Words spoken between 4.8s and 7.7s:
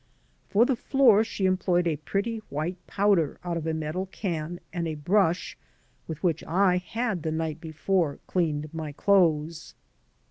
a brush with which I had the night